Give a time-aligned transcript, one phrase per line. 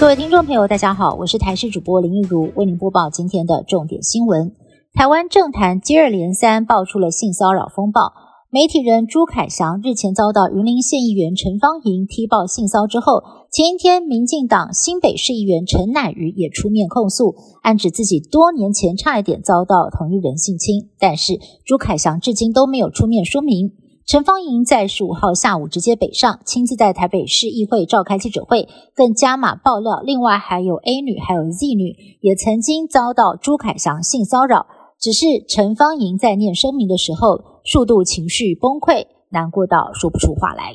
[0.00, 4.50] 各位听众朋友，大家好，我是台视主播林一如，为您播报今天的重点新闻。
[4.94, 8.14] 台湾政坛接二连三爆出了性骚扰风暴，
[8.48, 13.22] 媒体人朱凯翔日前遭到云林县议员陈芳莹踢爆性骚之后，
[13.52, 23.72] 前一天民进党新北市议员陈乃瑜也出面控诉，暗指自己多年前差一点遭到同一人性侵，但是朱凯翔至今都没有出面说明。
[24.10, 30.00] 陈芳莹在十五号下午直接北上，亲自在台北市议会召开记者会，更加码爆料。
[30.00, 34.66] 另外还有 A 女，还有 Z 女，也曾经遭到朱凯翔性骚扰。
[34.98, 40.74] 只是陈芳莹在念声明的时候，数度情绪崩溃，难过到说不出话来。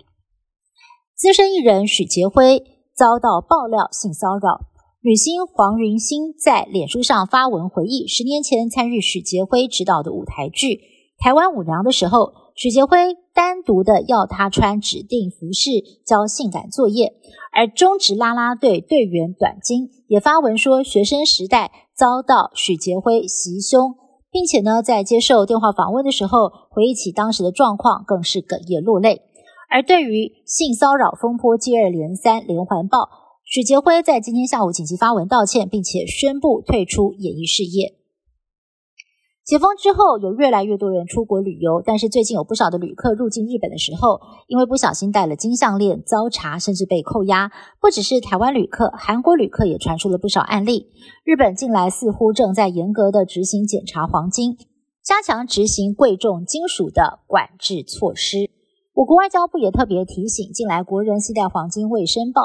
[1.17, 2.63] 资深艺人许杰辉
[2.95, 4.61] 遭到爆料性骚扰，
[5.01, 10.67] 女星黄云欣在脸书上发文回忆，十年前参与许杰辉执导的舞台剧
[11.17, 13.17] 《台湾舞娘》的时候，许杰辉。
[13.35, 15.69] 单独的要他穿指定服饰
[16.05, 17.11] 交性感作业，
[17.51, 23.95] 而中职啦啦队队员短金也发文说，学生时代遭到许杰辉袭胸，
[24.31, 29.23] 并且呢，在接受电话访问的时候，回忆起当时的状况，更是哽咽落泪。
[29.69, 33.09] 而对于性骚扰风波接二连三连环爆，
[33.43, 37.95] 许杰辉在今天下午紧急发文道歉，并且宣布退出演艺事业。
[39.45, 47.51] 解封之后，有越来越多人出国旅游，但是最近有不少的旅客入境日本的时候，因为不小心带了金项链遭查，甚至被扣押。
[47.79, 50.87] 不只是台湾旅客，韩国旅客也传出了不少案例。
[51.23, 54.57] 日本近来似乎正在严格的执行检查黄金，
[55.03, 58.49] 加强执行贵重金属的管制措施。
[58.95, 62.41] 我国外交部也特别提醒，近来国人携带黄金未申报，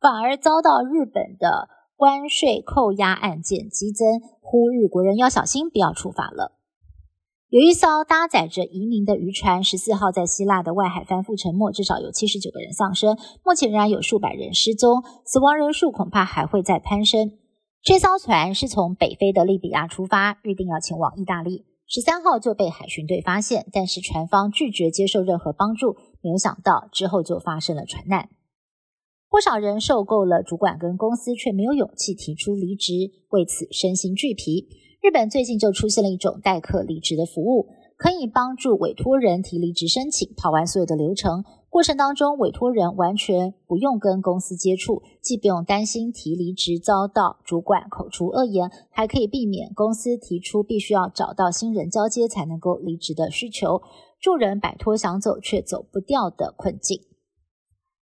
[0.00, 1.68] 反而遭到日本的。
[1.98, 6.52] 关税扣押案件激增，呼吁国人要小心，不要触法了。
[7.48, 17.32] 有一艘搭载着移民的渔船，十四号在希腊的外海翻覆沉没，至少有七十九个人丧生，目前仍然有数百人失踪，死亡人数恐怕还会再攀升。
[17.82, 28.28] 这艘船是从北非的利比亚出发，预定要前往意大利，十三号就被海巡队发现，但是船方拒绝接受任何帮助，没有想到之后就发生了船难。
[29.30, 32.92] 不少人受够了主管跟公司，却没有勇气提出离职，
[33.28, 34.66] 为此身心俱疲。
[35.02, 53.82] 日本最近就出现了一种代客离职的服务，可以帮助委托人提离职申请，跑完所有的流程，过程当中委托人完全不用跟公司接触，既不用担心提离职遭到主管口出恶言，还可以避免公司提出必须要找到新人交接才能够离职的需求，
[54.18, 57.02] 助人摆脱想走却走不掉的困境。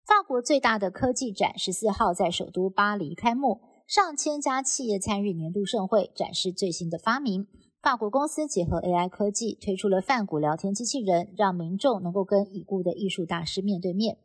[0.06, 7.46] 法国最大的科技展十四号在首都巴黎开幕，上千家企业参与年度盛会，展示最新的发明。
[7.80, 14.18] 法国公司结合 AI 科技，推出了泛古聊天机器人，让民众能够跟已故的艺术大师面对面。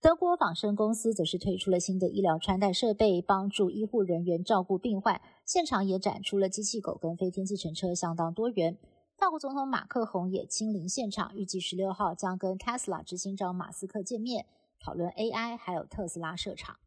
[0.00, 5.20] 德国仿生公司则是推出了新的医疗穿戴设备，帮助医护人员照顾病患。
[5.44, 8.78] 现场也展出了机器狗跟飞天计程车，相当多元。
[9.18, 14.46] 法国总统马克宏也亲临现场，预计十六号将跟 Tesla 执行长马斯克见面。
[14.78, 16.78] 讨论 AI，还有特斯拉设厂。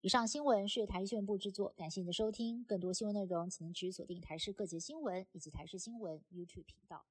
[0.00, 2.64] 以上新闻是台新闻部制作，感谢您的收听。
[2.64, 7.04] 更多新闻内容，请您持续锁定台视各节新闻以及台视新闻 YouTube 频道。